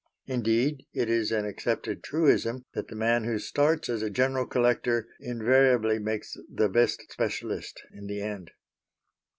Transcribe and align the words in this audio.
Indeed, 0.25 0.87
it 0.93 1.11
is 1.11 1.31
an 1.31 1.45
accepted 1.45 2.01
truism 2.01 2.65
that 2.73 2.87
the 2.87 2.95
man 2.95 3.23
who 3.23 3.37
starts 3.37 3.87
as 3.87 4.01
a 4.01 4.09
general 4.09 4.47
collector 4.47 5.07
invariably 5.19 5.99
makes 5.99 6.35
the 6.51 6.69
best 6.69 7.11
specialist 7.11 7.83
in 7.93 8.07
the 8.07 8.19
end. 8.19 8.49